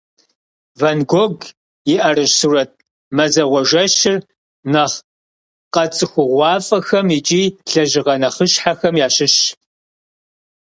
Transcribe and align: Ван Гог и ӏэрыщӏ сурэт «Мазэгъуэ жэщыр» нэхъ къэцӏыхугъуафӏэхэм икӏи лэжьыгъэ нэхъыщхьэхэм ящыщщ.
Ван 0.81 0.99
Гог 1.11 1.35
и 1.93 1.95
ӏэрыщӏ 1.99 2.35
сурэт 2.39 2.71
«Мазэгъуэ 3.15 3.61
жэщыр» 3.69 4.15
нэхъ 4.71 4.97
къэцӏыхугъуафӏэхэм 5.73 7.07
икӏи 7.17 7.43
лэжьыгъэ 7.71 8.15
нэхъыщхьэхэм 8.21 8.95
ящыщщ. 9.05 9.41